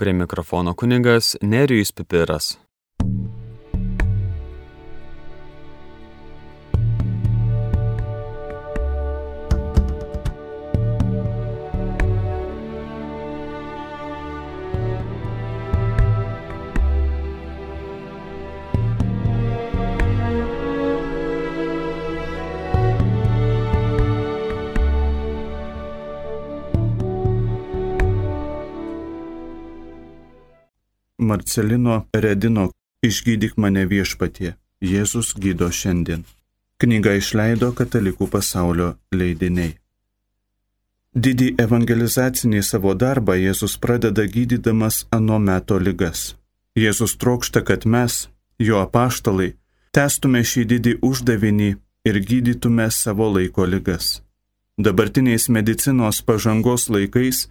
[0.00, 2.58] Prie mikrofono kuningas Nerijus Pipiras.
[31.30, 32.70] Marcelino Redino
[33.00, 34.56] Išgydyk mane viešpatie.
[34.84, 36.24] Jėzus gydo šiandien.
[36.80, 39.76] Knyga išleido Katalikų pasaulio leidiniai.
[41.24, 46.34] Didį evangelizacinį savo darbą Jėzus pradeda gydydamas anu meto ligas.
[46.82, 48.26] Jėzus trokšta, kad mes,
[48.58, 49.54] jo apaštalai,
[49.96, 51.70] testume šį didį uždavinį
[52.10, 54.18] ir gydytume savo laiko ligas.
[54.76, 57.46] Dabartiniais medicinos pažangos laikais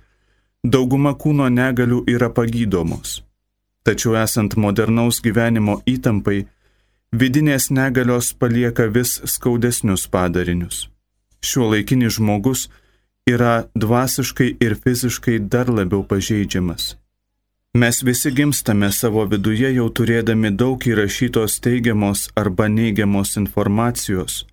[0.63, 3.19] dauguma kūno negalių yra pagydomos
[3.83, 6.45] Tačiau esant modernaus gyvenimo įtampai,
[7.15, 10.87] vidinės negalios palieka vis skaudesnius padarinius.
[11.41, 12.67] Šiuo laikinis žmogus
[13.29, 16.95] yra dvasiškai ir fiziškai dar labiau pažeidžiamas.
[17.73, 24.45] Mes visi gimstame savo viduje jau turėdami daug įrašytos teigiamos arba neigiamos informacijos,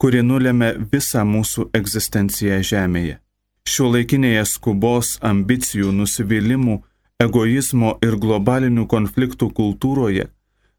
[0.00, 3.18] kuri nulėmė visą mūsų egzistenciją Žemėje.
[3.66, 6.78] Šiuo laikinėje skubos, ambicijų, nusivylimų,
[7.22, 10.28] egoizmo ir globalinių konfliktų kultūroje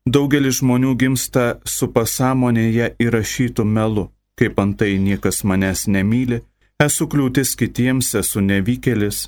[0.08, 4.08] daugelis žmonių gimsta su pasąmonėje įrašytų melu,
[4.40, 6.42] kaip antai niekas manęs nemyli,
[6.80, 9.28] esu kliūtis kitiems, esu nevykėlis,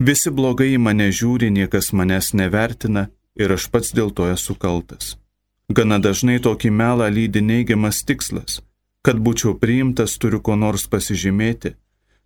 [0.00, 5.16] visi blogai į mane žiūri, niekas manęs nevertina ir aš pats dėl to esu kaltas.
[5.68, 8.62] Gana dažnai tokį melą lydi neigiamas tikslas,
[9.02, 11.74] kad būčiau priimtas turiu ko nors pasižymėti,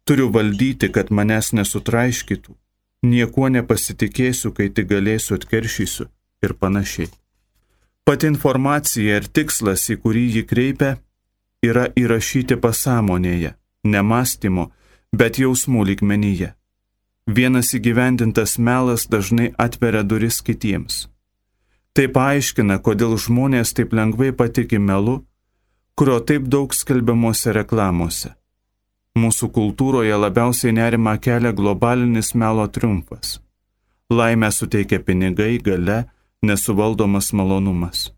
[0.05, 2.57] turiu valdyti, kad manęs nesutraiškytų,
[3.03, 6.09] niekuo nepasitikėsiu, kai tik galėsiu atkeršysiu
[6.45, 7.11] ir panašiai.
[8.05, 10.97] Pati informacija ir tikslas, į kurį jį kreipia,
[11.63, 13.55] yra įrašyti pasąmonėje,
[13.85, 14.71] ne mąstymo,
[15.13, 16.55] bet jausmų lygmenyje.
[17.27, 21.07] Vienas įgyvendintas melas dažnai atveria duris kitiems.
[21.95, 25.21] Tai paaiškina, kodėl žmonės taip lengvai patiki melu,
[25.95, 28.35] kurio taip daug skelbiamuose reklamuose.
[29.19, 33.41] Mūsų kultūroje labiausiai nerima kelia globalinis melo triumfas.
[34.11, 36.05] Laimę suteikia pinigai, gale,
[36.43, 38.13] nesuvaldomas malonumas.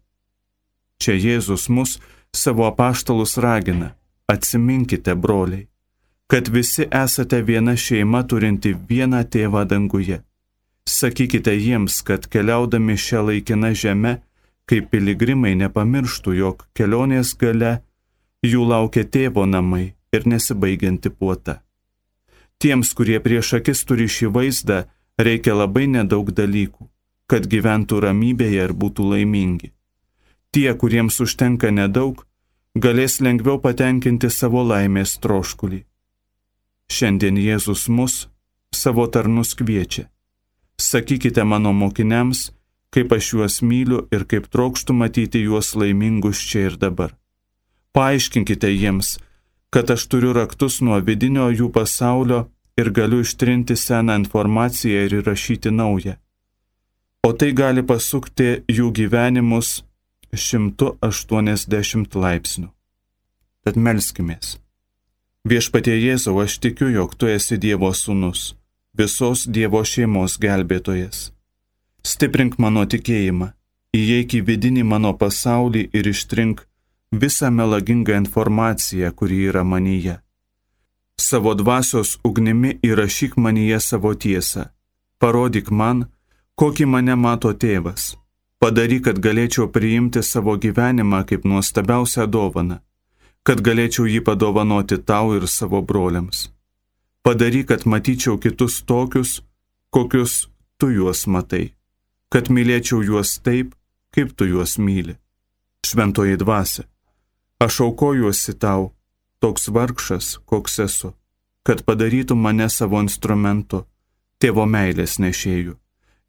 [1.00, 1.98] Čia Jėzus mus
[2.36, 3.94] savo apaštalus ragina-
[4.32, 5.66] atsiminkite, broliai,
[6.28, 10.20] kad visi esate viena šeima turinti vieną tėvą danguje.
[10.86, 14.20] Sakykite jiems, kad keliaudami šią laikiną žemę,
[14.66, 17.82] kaip piligrimai nepamirštų, jog kelionės gale
[18.44, 21.62] jų laukia tėvo namai ir nesibaigianti puota.
[22.58, 24.82] Tiems, kurie prieš akis turi šį vaizdą,
[25.18, 26.88] reikia labai nedaug dalykų,
[27.26, 29.72] kad gyventų ramybėje ir būtų laimingi.
[30.52, 32.26] Tie, kuriems užtenka nedaug,
[32.76, 35.82] galės lengviau patenkinti savo laimės troškulį.
[36.92, 38.28] Šiandien Jėzus mus,
[38.74, 40.10] savo tarnus kviečia.
[40.76, 42.50] Sakykite mano mokiniams,
[42.92, 47.16] kaip aš juos myliu ir kaip trokštų matyti juos laimingus čia ir dabar.
[47.96, 49.16] Paaiškinkite jiems,
[49.72, 52.42] kad aš turiu raktus nuo vidinio jų pasaulio
[52.76, 56.18] ir galiu ištrinti seną informaciją ir įrašyti naują.
[57.24, 59.70] O tai gali pasukti jų gyvenimus
[60.34, 62.68] 180 laipsnių.
[63.64, 64.58] Tad melskimės.
[65.48, 68.52] Viešpatie Jėzau, aš tikiu, jog tu esi Dievo sūnus,
[68.98, 71.30] visos Dievo šeimos gelbėtojas.
[72.04, 73.52] Stiprink mano tikėjimą,
[73.96, 76.66] įeik į vidinį mano pasaulį ir ištrink
[77.12, 80.18] visą melagingą informaciją, kuri yra manyje.
[81.20, 84.64] Savo dvasios ugnimi įrašyk manyje savo tiesą.
[85.18, 86.06] Parodyk man,
[86.56, 88.16] kokį mane mato tėvas.
[88.62, 92.78] Padaryk, kad galėčiau priimti savo gyvenimą kaip nuostabiausią dovaną,
[93.42, 96.50] kad galėčiau jį padovanoti tau ir savo broliams.
[97.22, 99.42] Padaryk, kad matyčiau kitus tokius,
[99.90, 100.48] kokius
[100.78, 101.74] tu juos matai,
[102.30, 103.74] kad mylėčiau juos taip,
[104.14, 105.18] kaip tu juos myli.
[105.86, 106.86] Šventoji dvasia,
[107.62, 108.90] Aš aukojuosi tau,
[109.38, 111.12] toks vargšas, koks esu,
[111.62, 113.84] kad padarytum mane savo instrumentu,
[114.42, 115.76] tėvo meilės nešėjų,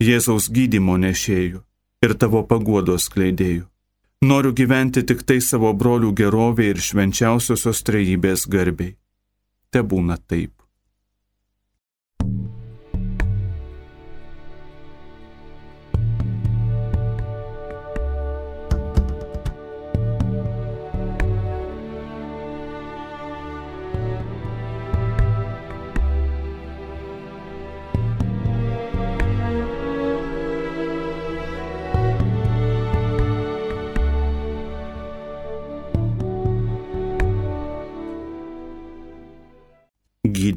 [0.04, 1.62] Jėzaus gydymo nešėjų
[2.06, 3.66] ir tavo paguodos kleidėjų.
[4.30, 8.94] Noriu gyventi tik tai savo brolių gerovė ir švenčiausiosios trejybės garbiai.
[9.72, 10.63] Te būna taip.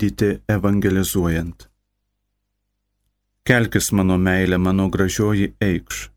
[0.06, 1.68] Gydyti evangelizuojant.
[3.44, 6.10] Kelkis mano meilė, mano gražioji eikš.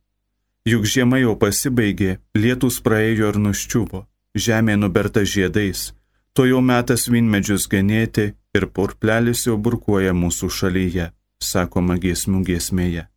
[0.66, 4.06] Juk žiema jau pasibaigė, lietus praėjo ir nuščiuvo,
[4.36, 5.94] žemė nuberta žiedais,
[6.34, 13.08] to jau metas vynmedžius genėti ir purplelis jau burkuoja mūsų šalyje, sakoma giesmių giesmėje.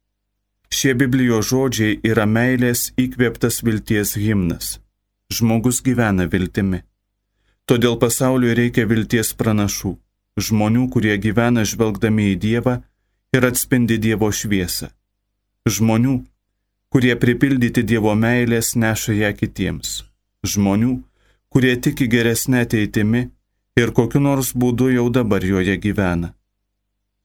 [0.72, 4.78] Šie Biblijos žodžiai yra meilės įkvėptas vilties himnas.
[5.32, 6.82] Žmogus gyvena viltimi.
[7.68, 9.96] Todėl pasauliui reikia vilties pranašų,
[10.36, 12.74] žmonių, kurie gyvena žvelgdami į Dievą
[13.32, 14.90] ir atspindi Dievo šviesą.
[15.68, 16.16] Žmonių,
[16.92, 20.02] kurie pripildyti Dievo meilės neša ją kitiems.
[20.42, 21.00] Žmonių,
[21.52, 23.28] kurie tiki geresnė ateitimi
[23.76, 26.34] ir kokiu nors būdu jau dabar joje gyvena.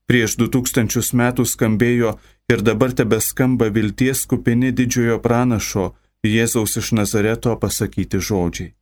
[0.08, 2.14] Prieš du tūkstančius metų skambėjo
[2.48, 5.90] ir dabar tebeskamba vilties kupini didžiojo pranašo
[6.24, 8.72] Jėzaus iš Nazareto pasakyti žodžiai.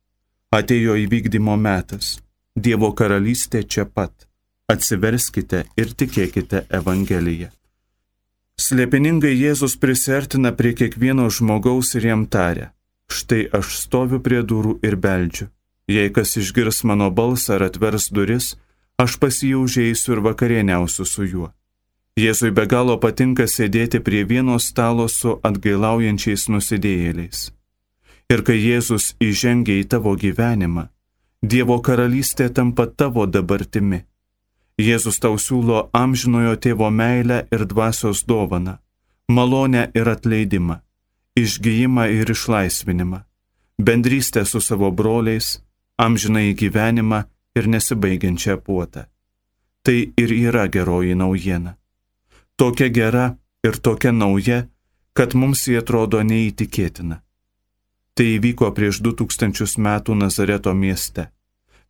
[0.55, 2.17] Atėjo įvykdymo metas.
[2.57, 4.25] Dievo karalystė čia pat.
[4.65, 7.51] Atsiverskite ir tikėkite Evangeliją.
[8.57, 12.71] Slėpiningai Jėzus prisertina prie kiekvieno žmogaus ir jam tarė.
[13.13, 15.51] Štai aš stoviu prie durų ir beldžiu.
[15.87, 18.49] Jei kas išgirs mano balsą ar atvers duris,
[18.97, 21.53] aš pas jį užeisiu ir vakarieniausiu su juo.
[22.17, 27.51] Jėzui be galo patinka sėdėti prie vieno stalo su atgailaujančiais nusidėjėliais.
[28.33, 30.89] Ir kai Jėzus įžengia į tavo gyvenimą,
[31.43, 34.03] Dievo karalystė tampa tavo dabartimi.
[34.77, 38.77] Jėzus tau siūlo amžinojo tėvo meilę ir dvasios dovaną,
[39.29, 40.79] malonę ir atleidimą,
[41.37, 43.23] išgyjimą ir išlaisvinimą,
[43.81, 45.63] bendrystę su savo broliais,
[45.97, 47.23] amžinai gyvenimą
[47.57, 49.09] ir nesibaigiančią puotą.
[49.81, 51.77] Tai ir yra geroji naujiena
[52.57, 54.65] tokia gera ir tokia nauja,
[55.13, 57.21] kad mums jie atrodo neįtikėtina.
[58.17, 61.27] Tai įvyko prieš 2000 metų Nazareto mieste,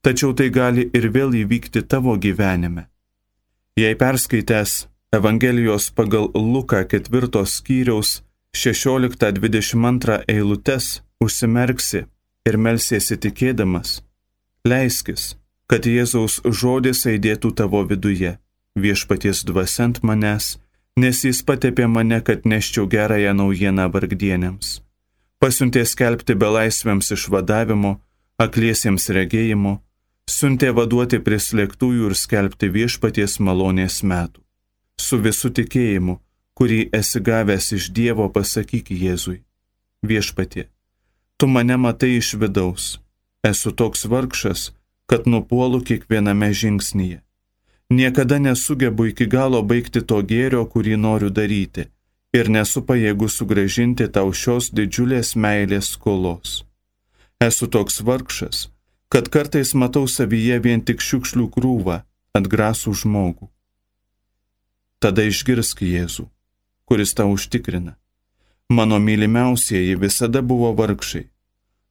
[0.04, 2.90] tačiau tai gali ir vėl įvykti tavo gyvenime.
[3.80, 10.88] Jei perskaitęs Evangelijos pagal Luką ketvirtos skyriaus 16-22 eilutes
[11.24, 12.02] užsimerksi
[12.50, 14.02] ir melsiesi tikėdamas,
[14.68, 15.38] leiskis,
[15.72, 18.34] kad Jėzaus žodis eidėtų tavo viduje
[18.76, 20.58] viešpaties dvasiant manęs,
[21.00, 24.87] nes jis patepė mane, kad neščiau gerąją naujieną vargdienėms.
[25.38, 27.92] Pasiuntė skelbti belaisviams išvadavimo,
[28.42, 29.74] akliesiems regėjimo,
[30.26, 34.42] siuntė vaduoti prislėgtųjų ir skelbti viešpaties malonės metų.
[34.98, 36.18] Su visu tikėjimu,
[36.58, 39.44] kurį esi gavęs iš Dievo, pasakyk Jėzui.
[40.02, 40.66] Viešpatie,
[41.38, 42.98] tu mane matai iš vidaus,
[43.46, 44.72] esu toks vargšas,
[45.06, 47.22] kad nupuolu kiekviename žingsnyje.
[47.94, 51.88] Niekada nesugebu iki galo baigti to gėrio, kurį noriu daryti,
[52.38, 56.64] ir nesu pajėgus sugražinti tau šios didžiulės meilės skolos.
[57.48, 58.68] Esu toks vargšas,
[59.14, 62.02] kad kartais matau savyje vien tik šiukšlių krūvą,
[62.38, 63.50] atgrasų žmogų.
[65.04, 66.28] Tada išgirsk Jėzų,
[66.90, 67.98] kuris tau užtikrina.
[68.70, 71.28] Mano mylimiausieji visada buvo vargšai.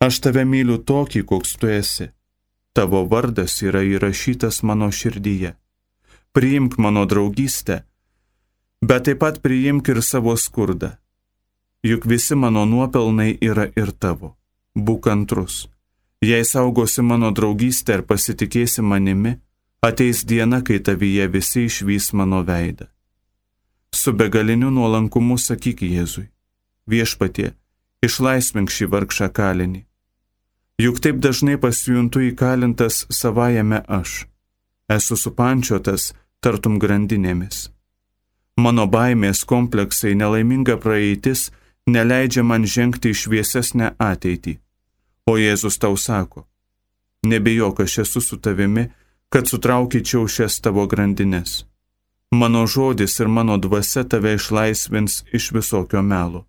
[0.07, 2.11] Aš tave myliu tokį, koks tu esi.
[2.77, 5.55] Tavo vardas yra įrašytas mano širdyje
[6.37, 7.81] priimk mano draugystę,
[8.83, 10.97] bet taip pat priimk ir savo skurdą.
[11.83, 14.37] Juk visi mano nuopelnai yra ir tavo.
[14.77, 15.69] Būk antrus.
[16.21, 19.37] Jei saugosi mano draugystę ir pasitikėsi manimi,
[19.83, 22.89] ateis diena, kai tavyje visi išvys mano veidą.
[23.93, 26.27] Su begaliniu nuolankumu sakyk Jėzui,
[26.91, 27.53] viešpatie,
[28.03, 29.85] išlaisvink šį vargšą kalinį.
[30.83, 34.27] Juk taip dažnai pasijuntu įkalintas savajame aš.
[34.93, 36.13] Esu supančiotas,
[36.45, 37.76] tartum grandinėmis.
[38.57, 41.51] Mano baimės kompleksai, nelaiminga praeitis
[41.87, 44.57] neleidžia man žengti į šviesesnę ateitį.
[45.27, 46.47] O Jėzus tau sako,
[47.27, 48.87] nebijok, aš esu su tavimi,
[49.29, 51.65] kad sutraukyčiau šias tavo grandinės.
[52.33, 56.47] Mano žodis ir mano dvasia tave išlaisvins iš visokio melo.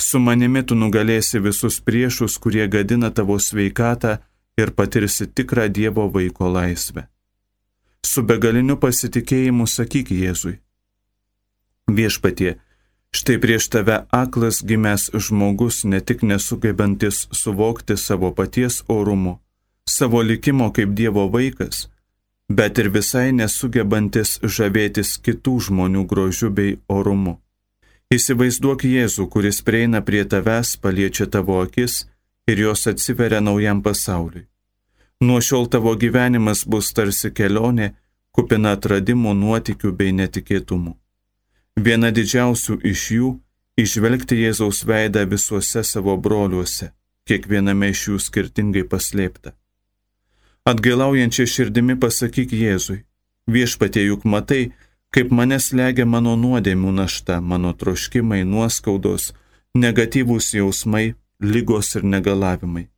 [0.00, 4.18] Su manimi tu nugalėsi visus priešus, kurie gadina tavo sveikatą
[4.58, 7.08] ir patirsi tikrą Dievo vaiko laisvę
[8.04, 10.58] su begaliniu pasitikėjimu sakyk Jėzui.
[11.88, 12.56] Viešpatie,
[13.12, 19.40] štai prieš tave aklas gimęs žmogus ne tik nesugebantis suvokti savo paties orumo,
[19.88, 21.88] savo likimo kaip Dievo vaikas,
[22.48, 27.38] bet ir visai nesugebantis žavėtis kitų žmonių grožiu bei orumu.
[28.14, 32.04] Įsivaizduok Jėzų, kuris prieina prie tavęs, paliečia tavo akis
[32.48, 34.46] ir jos atsiveria naujam pasauliui.
[35.20, 37.94] Nuo šiol tavo gyvenimas bus tarsi kelionė,
[38.32, 40.96] kupina atradimų, nuotikių bei netikėtumų.
[41.76, 43.30] Viena didžiausių iš jų-
[43.84, 46.92] išvelgti Jėzaus veidą visuose savo broliuose,
[47.26, 49.52] kiekviename iš jų skirtingai paslėpta.
[50.64, 53.04] Atgailaujančia širdimi pasakyk Jėzui,
[53.46, 54.72] Viešpatie juk matai,
[55.12, 59.32] kaip mane slegia mano nuodėmių našta, mano troškimai, nuoskaudos,
[59.76, 62.88] negatyvūs jausmai, lygos ir negalavimai.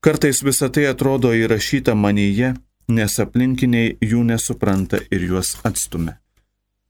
[0.00, 2.54] Kartais visą tai atrodo įrašyta manyje,
[2.88, 6.21] nes aplinkiniai jų nesupranta ir juos atstumia.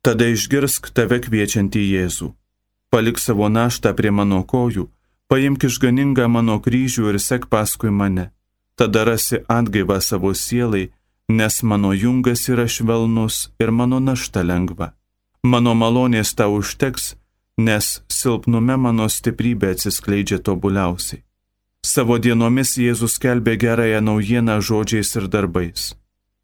[0.03, 2.33] Tada išgirsk tave kviečiantį Jėzų.
[2.91, 4.89] Palik savo naštą prie mano kojų,
[5.31, 8.25] paimk išganingą mano kryžių ir sek paskui mane.
[8.75, 10.89] Tada rasi atgaivą savo sielai,
[11.29, 14.91] nes mano jungas yra švelnus ir mano našta lengva.
[15.43, 17.15] Mano malonės tau užteks,
[17.57, 21.23] nes silpnume mano stiprybė atsiskleidžia tobuliausiai.
[21.83, 25.93] Savo dienomis Jėzus kelbė gerąją naujieną žodžiais ir darbais.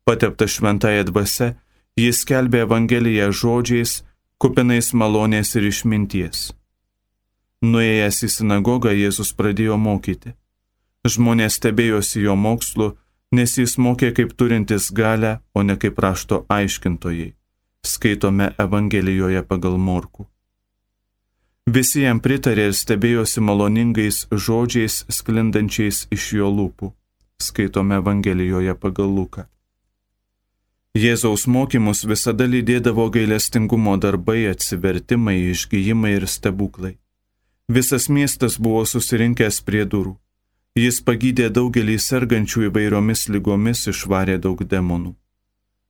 [0.07, 1.55] Patepta šventąją dvasę,
[1.99, 3.99] jis kelbė Evangeliją žodžiais,
[4.39, 6.49] kupinais malonės ir išminties.
[7.59, 10.31] Nuėjęs į sinagogą Jėzus pradėjo mokyti.
[11.03, 12.93] Žmonės stebėjosi jo mokslu,
[13.35, 17.33] nes jis mokė kaip turintis galę, o ne kaip rašto aiškintojai.
[17.83, 20.27] Skaitome Evangelijoje pagal morkų.
[21.69, 26.93] Visi jam pritarė ir stebėjosi maloningais žodžiais sklindančiais iš jo lūpų.
[27.39, 29.45] Skaitome Evangelijoje pagal Luką.
[30.97, 36.95] Jėzaus mokymus visada lydėdavo gailestingumo darbai, atsivertimai, išgyjimai ir stebuklai.
[37.69, 40.15] Visas miestas buvo susirinkęs prie durų.
[40.73, 45.13] Jis pagydė daugelį sergančių įvairiomis lygomis, išvarė daug demonų.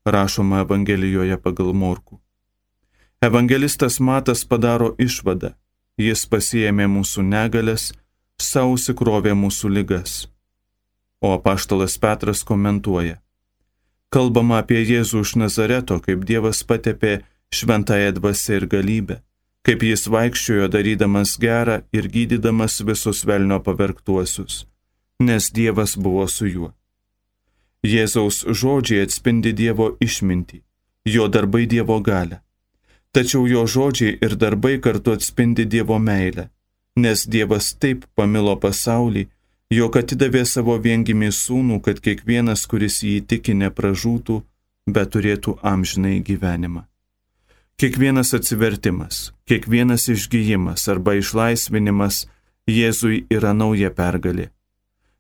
[0.06, 2.20] Rašoma Evangelijoje pagal Morku.
[3.22, 5.54] Evangelistas Matas padaro išvadą,
[6.00, 7.90] Jis pasijėmė mūsų negalės,
[8.40, 10.30] sausikrovė mūsų ligas.
[11.20, 13.20] O apaštalas Petras komentuoja.
[14.10, 17.20] Kalbama apie Jėzų iš Nazareto, kaip Dievas patepė
[17.54, 19.20] šventąją dvasę ir galybę,
[19.66, 24.66] kaip jis vaikščiojo darydamas gerą ir gydydamas visus velnio pavergtuosius,
[25.22, 26.72] nes Dievas buvo su juo.
[27.86, 30.64] Jėzaus žodžiai atspindi Dievo išmintį,
[31.06, 32.42] jo darbai Dievo galę.
[33.14, 36.50] Tačiau jo žodžiai ir darbai kartu atspindi Dievo meilę,
[36.98, 39.30] nes Dievas taip pamilo pasaulį,
[39.70, 44.42] jog atidavė savo viengimį sūnų, kad kiekvienas, kuris jį tiki, nepražūtų,
[44.90, 46.86] bet turėtų amžinai gyvenimą.
[47.80, 52.26] Kiekvienas atsivertimas, kiekvienas išgyjimas arba išlaisvinimas
[52.70, 54.50] Jėzui yra nauja pergalė.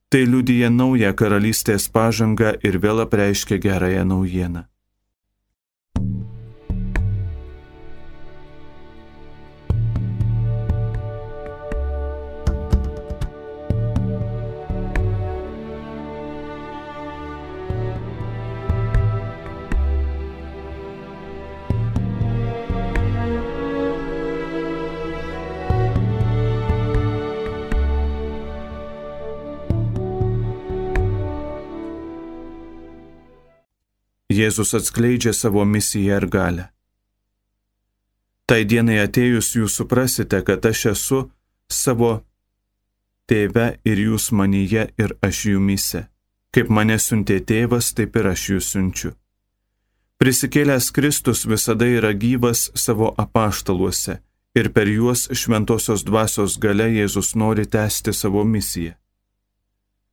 [0.09, 4.65] Tai liudyja naują karalystės pažangą ir vėl apreiškia gerąją naujieną.
[34.39, 36.65] Jėzus atskleidžia savo misiją ir galę.
[38.49, 41.19] Tai dienai atėjus jūs suprasite, kad aš esu
[41.69, 42.13] savo
[43.29, 46.07] tėve ir jūs manyje ir aš jumise.
[46.49, 49.11] Kaip mane siuntė tėvas, taip ir aš jūs siunčiu.
[50.19, 54.17] Prisikėlęs Kristus visada yra gyvas savo apaštaluose
[54.57, 58.95] ir per juos šventosios dvasios gale Jėzus nori tęsti savo misiją.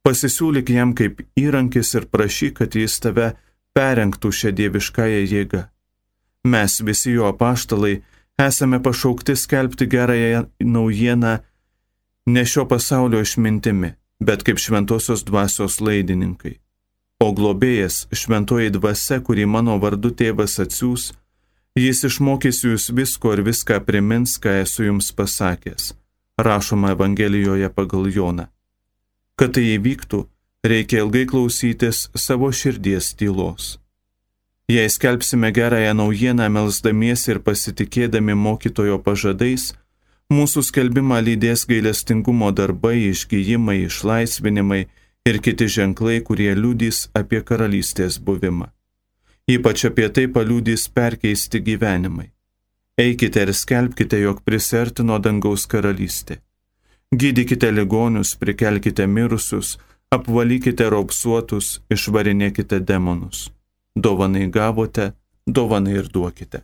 [0.06, 3.33] Pasisiūlyk jam kaip įrankis ir prašyk, kad jis tave
[3.76, 5.62] perengtų šią dieviškąją jėgą.
[6.52, 8.00] Mes visi jo apaštalai
[8.49, 11.38] esame pašaukti skelbti gerąją naujieną
[12.26, 13.90] ne šio pasaulio išmintimi,
[14.21, 16.56] bet kaip šventosios dvasios laidininkai.
[17.21, 21.12] O globėjas, šventoji dvasia, kurį mano vardu tėvas atsiūs,
[21.78, 25.95] jis išmokys jūs visko ir viską primins, ką esu jums pasakęs,
[26.37, 28.47] rašoma Evangelijoje pagal Joną.
[29.37, 30.26] Kad tai įvyktų,
[30.73, 33.76] reikia ilgai klausytis savo širdies tylos.
[34.68, 39.73] Jei skelbsime gerąją naujieną melzdamiesi ir pasitikėdami mokytojo pažadais,
[40.35, 44.80] mūsų skelbimą lydės gailestingumo darbai, išgyjimai, išlaisvinimai
[45.30, 48.73] ir kiti ženklai, kurie liudys apie karalystės buvimą.
[49.46, 52.32] Ypač apie tai paliudys perkeisti gyvenimai.
[52.99, 56.40] Eikite ir skelbkite, jog prisertino dangaus karalystė.
[57.14, 59.76] Gydykite ligonius, prikelkite mirusius,
[60.14, 63.50] apvalykite raupsuotus, išvarinėkite demonus.
[63.96, 65.12] Dovanai gavote,
[65.46, 66.62] dovanai ir duokite.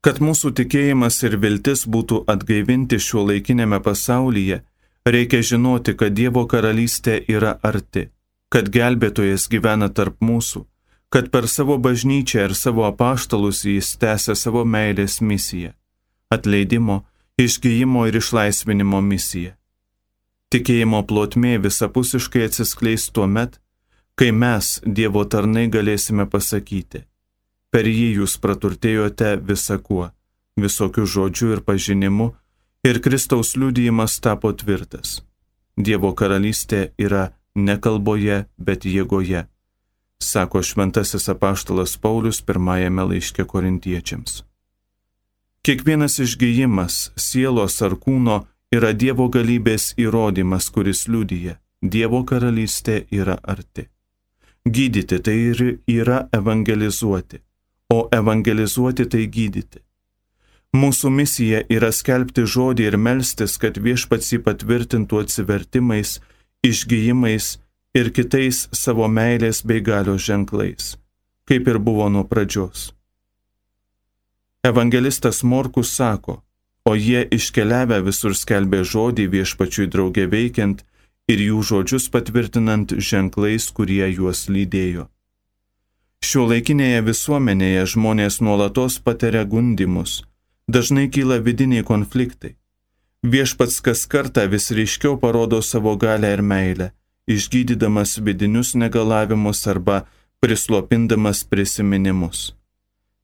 [0.00, 4.60] Kad mūsų tikėjimas ir viltis būtų atgaivinti šiuo laikinėme pasaulyje,
[5.06, 8.06] reikia žinoti, kad Dievo karalystė yra arti,
[8.48, 10.62] kad gelbėtojas gyvena tarp mūsų,
[11.10, 15.74] kad per savo bažnyčią ir savo apaštalus jis tęsia savo meilės misiją-
[16.34, 17.02] atleidimo,
[17.38, 19.52] išgyjimo ir išlaisvinimo misiją.
[20.56, 23.58] Tikėjimo plotmė visapusiškai atsiskleis tuo met,
[24.16, 27.02] kai mes, Dievo tarnai, galėsime pasakyti,
[27.68, 30.06] per jį jūs praturtėjote visakuo,
[30.56, 32.30] visokių žodžių ir pažinimu,
[32.88, 35.18] ir Kristaus liudijimas tapo tvirtas.
[35.76, 39.44] Dievo karalystė yra ne kalboje, bet jėgoje,
[40.24, 44.40] sako šventasis apaštalas Paulius pirmajame laiške korintiečiams.
[45.60, 53.88] Kiekvienas išgyjimas, sielos ar kūno yra Dievo galybės įrodymas, kuris liudyja, Dievo karalystė yra arti.
[54.66, 57.38] Gydyti tai ir yra evangelizuoti,
[57.94, 59.82] o evangelizuoti tai gydyti.
[60.74, 66.18] Mūsų misija yra skelbti žodį ir melstis, kad viešpats jį patvirtintų atsivertimais,
[66.66, 67.52] išgyjimais
[67.96, 70.96] ir kitais savo meilės bei galios ženklais,
[71.48, 72.90] kaip ir buvo nuo pradžios.
[74.66, 76.42] Evangelistas Morkus sako,
[76.86, 80.84] o jie iškeliavę visur skelbė žodį viešpačiui draugė veikiant
[81.26, 85.08] ir jų žodžius patvirtinant ženklais, kurie juos lydėjo.
[86.22, 90.22] Šio laikinėje visuomenėje žmonės nuolatos patiria gundimus,
[90.70, 92.54] dažnai kyla vidiniai konfliktai.
[93.26, 96.92] Viešpats kas kartą vis ryškiau parodo savo galę ir meilę,
[97.26, 100.04] išgydydamas vidinius negalavimus arba
[100.40, 102.52] prislopindamas prisiminimus.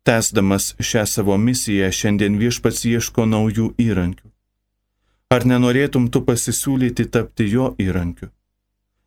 [0.03, 4.27] Tesdamas šią savo misiją, šiandien viešpats ieško naujų įrankių.
[5.35, 8.29] Ar nenorėtum tu pasisiūlyti tapti jo įrankiu?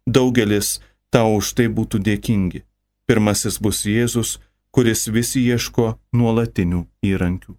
[0.08, 0.80] Daugelis
[1.12, 2.64] tau už tai būtų dėkingi.
[3.06, 4.40] Pirmasis bus Jėzus,
[4.72, 7.54] kuris vis ieško nuolatinių įrankių.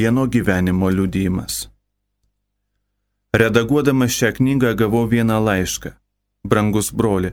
[0.00, 1.68] Vieno gyvenimo liudijimas.
[3.40, 5.90] Redaguodamas šią knygą gavau vieną laišką.
[6.50, 7.30] Brangus broli,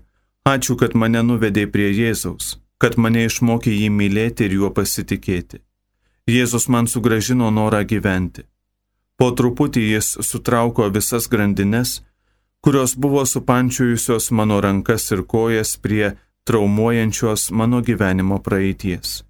[0.53, 2.47] ačiū, kad mane nuvedė prie Jėzaus,
[2.81, 5.61] kad mane išmokė jį mylėti ir juo pasitikėti.
[6.35, 8.43] Jėzus man sugražino norą gyventi.
[9.17, 12.01] Po truputį jis sutrauko visas grandines,
[12.59, 19.26] kurios buvo supančiojusios mano rankas ir kojas prie traumuojančios mano gyvenimo praeities.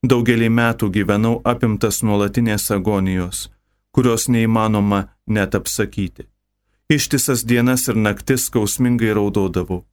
[0.00, 3.50] Daugelį metų gyvenau apimtas nuolatinės agonijos,
[3.92, 6.24] kurios neįmanoma net apsakyti.
[6.88, 9.84] Ištisas dienas ir naktis skausmingai raudodavau.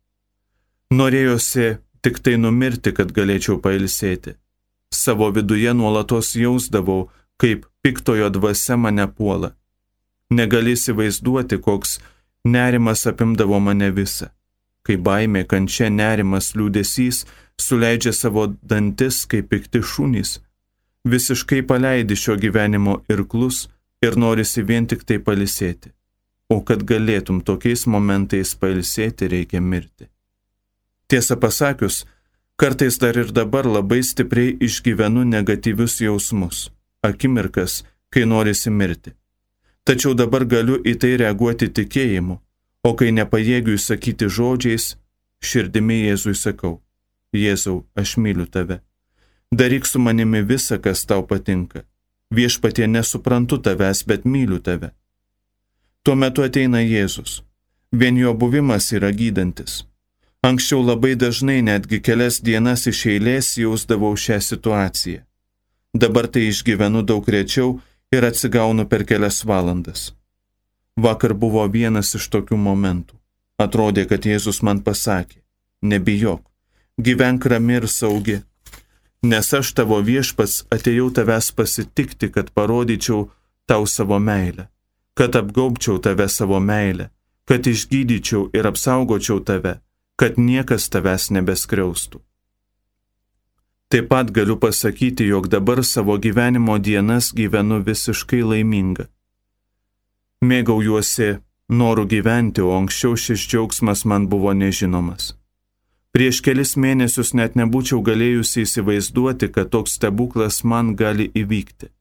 [0.96, 1.68] Norėjosi
[2.02, 4.38] tik tai numirti, kad galėčiau pailsėti.
[4.96, 9.52] Savo viduje nuolatos jausdavau, kaip piktojo dvasia mane puola.
[10.32, 12.00] Negali įsivaizduoti, koks
[12.48, 14.32] nerimas apimdavo mane visą.
[14.88, 17.26] Kai baimė, kančia, nerimas, liūdėsys
[17.62, 20.40] suleidžia savo dantis kaip pikti šunys,
[21.04, 23.68] visiškai paleidi šio gyvenimo irklus
[24.02, 25.92] ir norisi vien tik tai palisėti.
[26.50, 30.08] O kad galėtum tokiais momentais pailsėti, reikia mirti.
[31.08, 32.06] Tiesą pasakius,
[32.56, 36.70] kartais dar ir dabar labai stipriai išgyvenu negatyvius jausmus,
[37.04, 39.12] akimirkas, kai norisi mirti.
[39.84, 42.40] Tačiau dabar galiu į tai reaguoti tikėjimu,
[42.88, 44.96] o kai nepajėgiu įsakyti žodžiais,
[45.44, 46.78] širdimi Jėzui sakau
[47.34, 48.82] Jėzau, aš myliu tave.
[49.52, 51.84] Daryk su manimi visą, kas tau patinka.
[52.32, 54.92] Viešpatie nesuprantu tavęs, bet myliu tave.
[56.04, 57.42] Tuo metu ateina Jėzus.
[57.92, 59.86] Vien jo buvimas yra gydantis.
[60.44, 65.22] Anksčiau labai dažnai netgi kelias dienas iš eilės jausdavau šią situaciją.
[65.94, 67.80] Dabar tai išgyvenu daug rečiau
[68.12, 70.14] ir atsigaunu per kelias valandas.
[70.96, 73.16] Vakar buvo vienas iš tokių momentų.
[73.58, 75.42] Atrodė, kad Jėzus man pasakė,
[75.82, 76.44] nebijok,
[76.98, 78.42] gyvenk rami ir saugi,
[79.24, 83.30] nes aš tavo viešpats atėjau tavęs pasitikti, kad parodyčiau
[83.70, 84.68] tau savo meilę,
[85.14, 87.10] kad apgaubčiau tave savo meilę,
[87.46, 89.80] kad išgydyčiau ir apsaugočiau tave,
[90.18, 92.22] kad niekas tavęs nebeskriaustų.
[93.88, 99.06] Taip pat galiu pasakyti, jog dabar savo gyvenimo dienas gyvenu visiškai laiminga.
[100.44, 101.38] Mėgaujuosi
[101.70, 105.37] noru gyventi, o anksčiau šis džiaugsmas man buvo nežinomas.
[106.18, 111.92] Prieš kelis mėnesius net nebūčiau galėjusi įsivaizduoti, kad toks stebuklas man gali įvykti.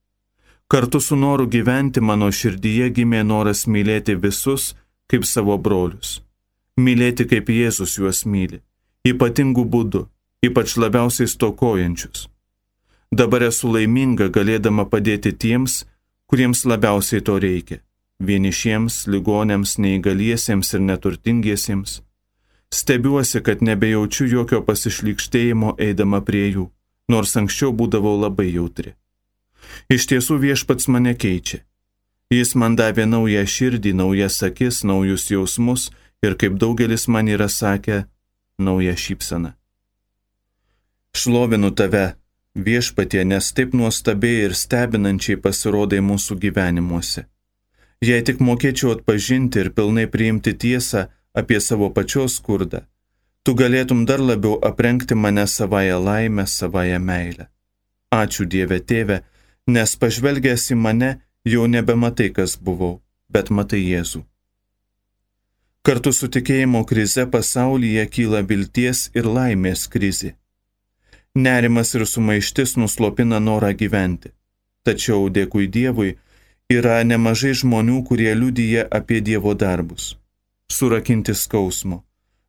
[0.72, 4.70] Kartu su noru gyventi mano širdyje gimė noras mylėti visus
[5.12, 6.22] kaip savo brolius.
[6.80, 8.62] Mylėti kaip Jėzus juos myli,
[9.04, 10.02] ypatingų būdų,
[10.48, 12.24] ypač labiausiai stokojančius.
[13.12, 15.82] Dabar esu laiminga galėdama padėti tiems,
[16.24, 17.82] kuriems labiausiai to reikia-
[18.30, 22.00] vienišiems, ligonėms, neįgaliesiems ir neturtingiesiems
[22.74, 26.66] Stebiuosi, kad nebejaučiu jokio pasišlikštėjimo eidama prie jų,
[27.12, 28.94] nors anksčiau būdavau labai jautri.
[29.92, 31.62] Iš tiesų viešpats mane keičia.
[32.30, 35.90] Jis man davė naują širdį, naujas akis, naujus jausmus
[36.26, 38.04] ir, kaip daugelis man yra sakę,
[38.58, 39.52] naują šypseną.
[41.16, 42.16] Šlovinu tave,
[42.56, 47.28] viešpatie, nes taip nuostabiai ir stebinančiai pasirodai mūsų gyvenimuose.
[48.04, 51.06] Jei tik mokėčiau atpažinti ir pilnai priimti tiesą
[51.40, 52.80] apie savo pačios skurdą,
[53.44, 57.46] tu galėtum dar labiau aprengti mane savoje laimę, savoje meilę.
[58.22, 59.20] Ačiū Dieve Tėve,
[59.66, 61.10] nes pažvelgęs į mane
[61.44, 64.22] jau nebematai, kas buvau, bet matai Jėzų.
[65.86, 70.32] Kartu su tikėjimo krize pasaulyje kyla vilties ir laimės krizė.
[71.36, 74.32] Nerimas ir sumaištis nuslopina norą gyventi.
[74.82, 76.16] Tačiau dėkui Dievui
[76.72, 80.16] yra nemažai žmonių, kurie liudyja apie Dievo darbus.
[80.66, 82.02] Surakinti skausmo.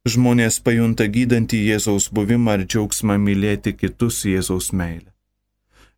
[0.08, 5.12] Žmonės pajunta gydantį Jėzaus buvimą ir džiaugsmą mylėti kitus Jėzaus meilę.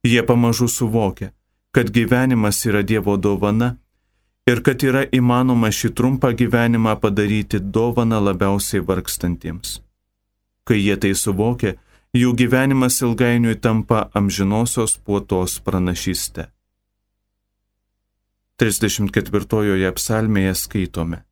[0.04, 1.32] Jie pamažu suvokia,
[1.72, 3.78] kad gyvenimas yra Dievo dovana
[4.48, 9.78] ir kad yra įmanoma šį trumpą gyvenimą padaryti dovana labiausiai vargstantiems.
[10.68, 11.78] Kai jie tai suvokia,
[12.14, 16.50] jų gyvenimas ilgainiui tampa amžinosios puotos pranašyste.
[18.60, 21.24] 34 psalmėje skaitome.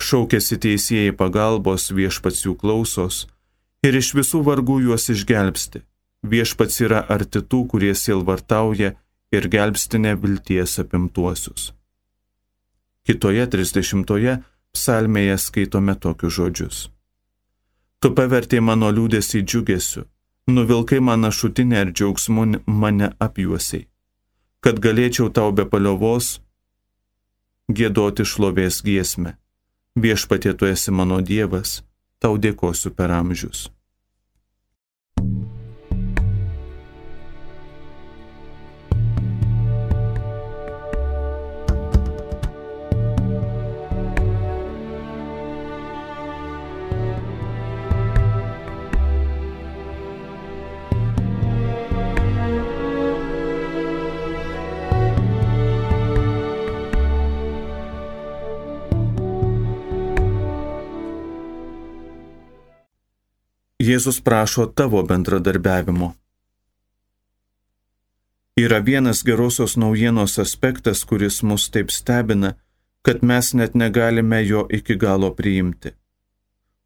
[0.00, 3.26] Šaukėsi teisėjai pagalbos, viešpats jų klausos
[3.84, 5.82] ir iš visų vargų juos išgelbsti.
[6.24, 8.94] Viešpats yra arti tų, kurie silvartauja
[9.32, 11.70] ir gelbstinė vilties apimtuosius.
[13.08, 14.40] Kitoje 30
[14.72, 16.78] psalmėje skaitome tokius žodžius.
[18.00, 20.04] Tu pavertė mano liūdėsi džiugesiu,
[20.48, 23.86] nuvilkai mano šutinę ir džiaugsmu mane apjuosiai,
[24.64, 26.38] kad galėčiau tau be paliovos
[27.68, 29.36] gėdoti šlovės giesmę.
[29.98, 31.82] Viešpatie tu esi mano Dievas,
[32.22, 33.68] tau dėkosiu per amžius.
[63.90, 66.08] Jėzus prašo tavo bendradarbiavimo.
[68.62, 72.50] Yra vienas gerosios naujienos aspektas, kuris mus taip stebina,
[73.02, 75.94] kad mes net negalime jo iki galo priimti.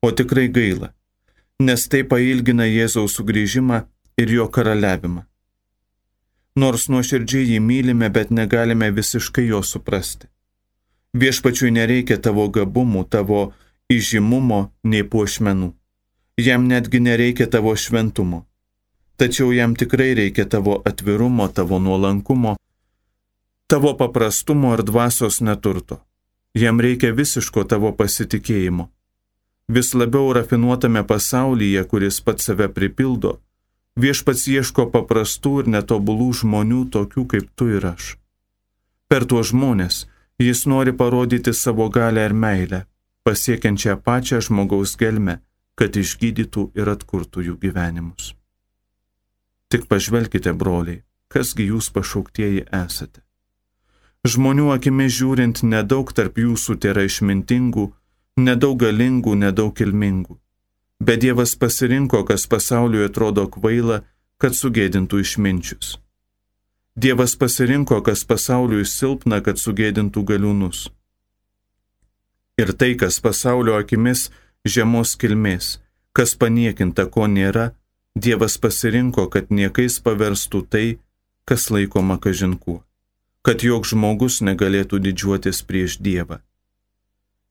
[0.06, 0.92] O tikrai gaila,
[1.66, 3.82] nes tai pailgina Jėzaus sugrįžimą
[4.22, 5.26] ir jo karaliavimą.
[6.62, 10.30] Nors nuoširdžiai jį mylime, bet negalime visiškai jo suprasti.
[11.20, 13.40] Viešpačiui nereikia tavo gabumų, tavo
[13.90, 15.74] įžymumo, nei puošmenų
[16.36, 18.46] jam netgi nereikia tavo šventumo.
[19.16, 22.56] Tačiau jam tikrai reikia tavo atvirumo, tavo nuolankumo,
[23.66, 26.00] tavo paprastumo ir dvasios neturto.
[26.54, 28.90] Jam reikia visiško tavo pasitikėjimo.
[29.68, 33.38] Vis labiau rafinuotame pasaulyje, kuris pats save pripildo,
[33.96, 38.16] viešpats ieško paprastų ir netobulų žmonių tokių kaip tu ir aš.
[39.08, 40.04] Per tuos žmonės
[40.38, 42.84] jis nori parodyti savo galę ir meilę,
[43.22, 45.38] pasiekiančią pačią žmogaus gelmę
[45.78, 48.34] kad išgydytų ir atkurtų jų gyvenimus.
[49.68, 53.24] Tik pažvelkite, broliai, kasgi jūs pašauktieji esate.
[54.24, 57.90] Žmonių akimi žiūrint, nedaug tarp jūsų yra išmintingų,
[58.40, 60.38] nedaug galingų, nedaug kilmingų.
[61.04, 64.04] Bet Dievas pasirinko, kas pasauliui atrodo kvaila,
[64.38, 65.98] kad sugėdintų išminčius.
[66.96, 70.86] Dievas pasirinko, kas pasauliui silpna, kad sugėdintų galiūnus.
[72.56, 74.28] Ir tai, kas pasaulio akimis
[74.64, 75.78] žemos kilmės,
[76.16, 77.72] kas paniekinta, ko nėra,
[78.14, 80.88] Dievas pasirinko, kad niekais paverstų tai,
[81.50, 82.76] kas laikoma kažinku,
[83.42, 86.38] kad joks žmogus negalėtų didžiuotis prieš Dievą.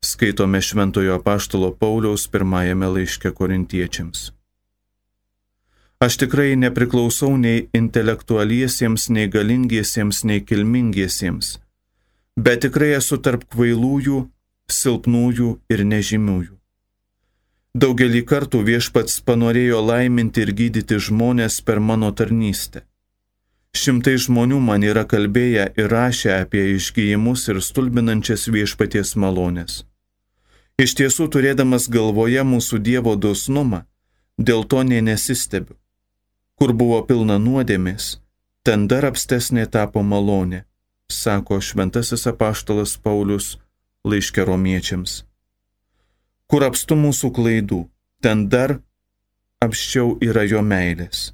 [0.00, 4.32] Skaitome Šventojo Paštalo Pauliaus pirmajame laiške korintiečiams.
[6.00, 11.58] Aš tikrai nepriklausau nei intelektualiesiems, nei galingiesiems, nei kilmingiesiems,
[12.40, 14.26] bet tikrai esu tarp kvailųjų,
[14.80, 16.54] silpnųjų ir nežymiųjų.
[17.74, 22.84] Daugelį kartų viešpats panorėjo laiminti ir gydyti žmonės per mano tarnystę.
[23.74, 29.80] Šimtai žmonių man yra kalbėję ir rašę apie išgyjimus ir stulbinančias viešpaties malonės.
[30.78, 33.82] Iš tiesų, turėdamas galvoje mūsų Dievo dosnumą,
[34.38, 35.74] dėl to nė nesistebiu.
[36.54, 38.20] Kur buvo pilna nuodėmės,
[38.62, 40.62] ten dar apstesnė tapo malonė,
[41.10, 43.56] sako šventasis apaštalas Paulius
[44.06, 45.24] laiškė romiečiams.
[46.50, 47.80] Kur apstu mūsų klaidų,
[48.22, 48.78] ten dar
[49.64, 51.32] apščiau yra jo meilės.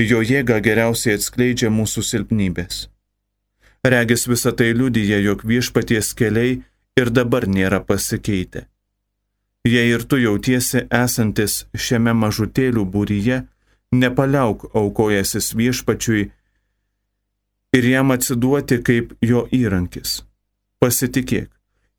[0.00, 2.88] Jo jėga geriausiai atskleidžia mūsų silpnybės.
[3.84, 6.62] Regis visą tai liudyja, jog viešpaties keliai
[6.96, 8.64] ir dabar nėra pasikeitę.
[9.64, 13.38] Jei ir tu jautiesi esantis šiame mažutėlių būryje,
[13.92, 16.24] nepaliauk aukojasis viešpačiui
[17.76, 20.22] ir jam atsiduoti kaip jo įrankis.
[20.80, 21.48] Pasitikėk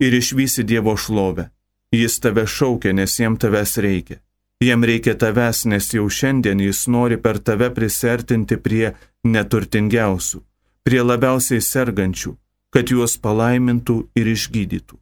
[0.05, 1.49] ir išvysi Dievo šlovę.
[1.95, 4.19] Jis tave šaukia, nes jam tavęs reikia.
[4.63, 8.91] Jam reikia tavęs, nes jau šiandien jis nori per tave prisertinti prie
[9.23, 10.43] neturtingiausių,
[10.87, 12.35] prie labiausiai sergančių,
[12.73, 14.99] kad juos palaimintų ir išgydytų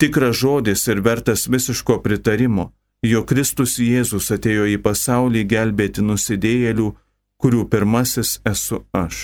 [0.00, 2.70] tikras žodis ir vertas visiško pritarimo,
[3.12, 6.88] jo Kristus Jėzus atėjo į pasaulį gelbėti nusidėjėlių,
[7.40, 9.18] kurių pirmasis esu aš.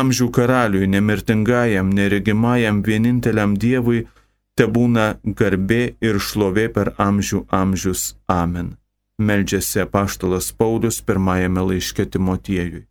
[0.00, 4.06] Amžių karaliui, nemirtingajam, neregimajam, vieninteliam Dievui,
[4.60, 5.06] te būna
[5.40, 8.02] garbė ir šlovė per amžių amžius.
[8.28, 8.74] Amen.
[9.16, 12.82] Meldžiasi apaštalas Paulius pirmajame laiške Timotiejui.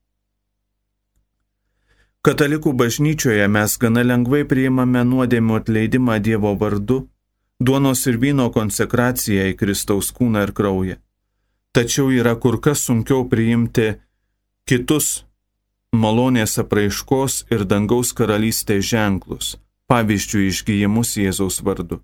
[2.26, 6.98] Katalikų bažnyčioje mes gana lengvai priimame nuodėmų atleidimą Dievo vardu,
[7.62, 10.98] duonos ir vyno konsekraciją į Kristaus kūną ir kraują.
[11.72, 13.92] Tačiau yra kur kas sunkiau priimti
[14.66, 15.24] kitus
[15.94, 19.58] malonės apraiškos ir dangaus karalystės ženklus,
[19.90, 22.00] pavyzdžiui, išgyjimus Jėzaus vardu.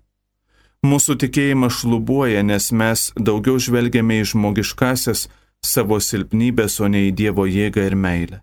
[0.86, 5.26] Mūsų tikėjimas šlubuoja, nes mes daugiau žvelgiame į žmogiškasias
[5.64, 8.42] savo silpnybės, o ne į Dievo jėgą ir meilę.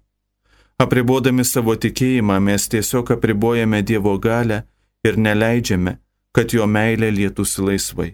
[0.82, 4.64] Apribodami savo tikėjimą mes tiesiog apribojame Dievo galę
[5.06, 6.00] ir neleidžiame,
[6.34, 8.10] kad jo meilė lietųsi laisvai.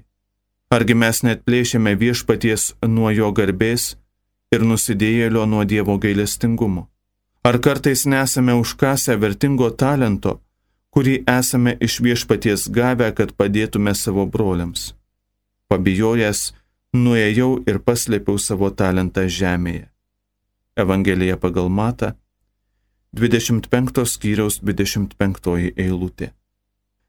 [0.69, 3.95] Argi mes net plėšiame viešpaties nuo jo garbės
[4.53, 6.89] ir nusidėjėlio nuo Dievo gailestingumo?
[7.41, 10.41] Ar kartais nesame užkasę vertingo talento,
[10.95, 14.93] kurį esame iš viešpaties gavę, kad padėtume savo broliams?
[15.69, 16.53] Pabijojęs,
[16.93, 19.89] nuėjau ir paslėpiau savo talentą žemėje.
[20.79, 22.15] Evangelija pagal Mata
[23.13, 26.31] 25 skyriaus 25 eilutė.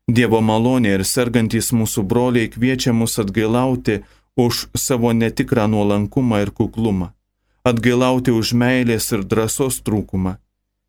[0.09, 4.01] Dievo malonė ir sergantys mūsų broliai kviečia mus atgailauti
[4.37, 7.13] už savo netikrą nuolankumą ir kuklumą,
[7.65, 10.39] atgailauti už meilės ir drąsos trūkumą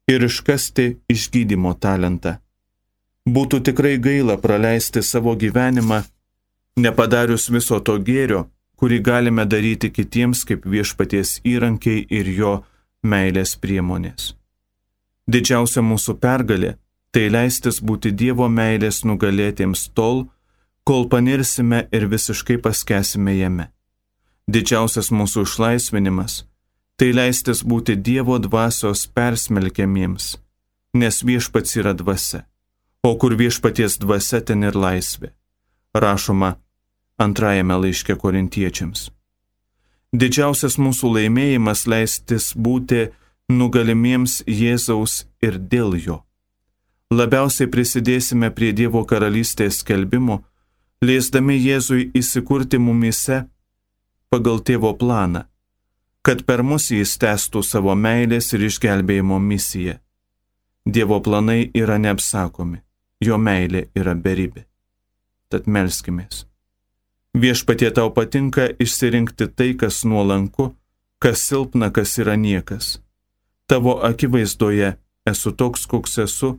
[0.10, 2.40] ir iškasti išgydymo talentą.
[3.30, 6.02] Būtų tikrai gaila praleisti savo gyvenimą,
[6.82, 8.48] nepadarius viso to gėrio,
[8.82, 12.54] kurį galime daryti kitiems kaip viešpaties įrankiai ir jo
[13.04, 14.34] meilės priemonės.
[15.30, 16.78] Didžiausia mūsų pergalė-
[17.14, 20.32] tai leistis būti Dievo meilės nugalėtiems tol,
[20.84, 23.68] kol panirsime ir visiškai paskesime jame.
[24.50, 26.44] Didžiausias mūsų išlaisvinimas-
[26.98, 30.38] tai leistis būti Dievo dvasios persmelkiamiems,
[30.94, 32.46] nes viešpats yra dvasia,
[33.04, 35.32] o kur viešpaties dvasia ten ir laisvė.
[35.94, 36.56] Rašoma
[37.18, 39.10] antrajame laiške korintiečiams.
[40.12, 43.08] Didžiausias mūsų laimėjimas leistis būti
[43.52, 46.18] nugalimiems Jėzaus ir dėl jo.
[47.12, 50.42] Labiausiai prisidėsime prie Dievo karalystės skelbimo,
[51.04, 53.46] leisdami Jėzui įsikurti mumise
[54.32, 55.46] pagal tėvo planą,
[56.24, 59.98] kad per mus jis testų savo meilės ir išgelbėjimo misiją.
[60.86, 62.80] Dievo planai yra neapsakomi,
[63.22, 64.66] jo meilė yra beribė.
[65.52, 66.46] Tad melskimės.
[67.38, 70.74] Viešpatie tau patinka išsirinkti tai, kas nuolanku,
[71.20, 72.98] kas silpna, kas yra niekas
[73.72, 76.50] tavo akivaizdoje esu toks, koks esu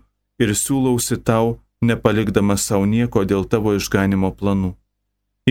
[0.41, 4.71] ir siūlausi tau, nepalikdamas savo nieko dėl tavo išganimo planų.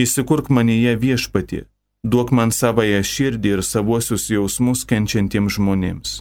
[0.02, 1.60] Įsikurk manyje viešpatie,
[2.02, 6.16] duok man savoje širdį ir savuosius jausmus kenčiantiems žmonėms.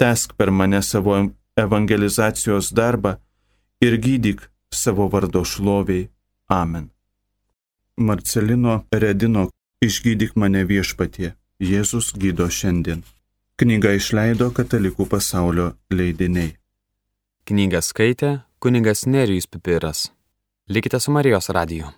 [0.00, 1.18] Tesk per mane savo
[1.64, 3.18] evangelizacijos darbą
[3.80, 6.08] ir gydyk savo vardo šloviai.
[6.48, 6.90] Amen.
[7.96, 13.04] Marcelino Redino Išgydyk mane viešpatie, Jėzus gydo šiandien.
[13.62, 16.56] Knygą išleido Katalikų pasaulio leidiniai.
[17.46, 20.08] Knygą skaitė kuningas Nerijus Pipiras.
[20.66, 21.92] Likite su Marijos radiju.